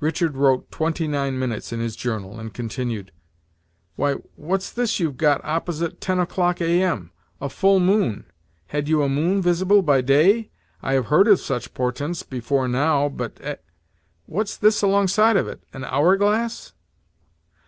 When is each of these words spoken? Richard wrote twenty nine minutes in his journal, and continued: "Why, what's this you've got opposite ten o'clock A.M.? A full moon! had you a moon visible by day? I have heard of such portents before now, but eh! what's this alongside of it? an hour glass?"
Richard 0.00 0.36
wrote 0.36 0.68
twenty 0.72 1.06
nine 1.06 1.38
minutes 1.38 1.72
in 1.72 1.78
his 1.78 1.94
journal, 1.94 2.40
and 2.40 2.52
continued: 2.52 3.12
"Why, 3.94 4.14
what's 4.34 4.72
this 4.72 4.98
you've 4.98 5.16
got 5.16 5.40
opposite 5.44 6.00
ten 6.00 6.18
o'clock 6.18 6.60
A.M.? 6.60 7.12
A 7.40 7.48
full 7.48 7.78
moon! 7.78 8.24
had 8.66 8.88
you 8.88 9.04
a 9.04 9.08
moon 9.08 9.40
visible 9.40 9.80
by 9.82 10.00
day? 10.00 10.50
I 10.82 10.94
have 10.94 11.06
heard 11.06 11.28
of 11.28 11.38
such 11.38 11.72
portents 11.72 12.24
before 12.24 12.66
now, 12.66 13.08
but 13.08 13.38
eh! 13.42 13.56
what's 14.26 14.56
this 14.56 14.82
alongside 14.82 15.36
of 15.36 15.46
it? 15.46 15.62
an 15.72 15.84
hour 15.84 16.16
glass?" 16.16 16.72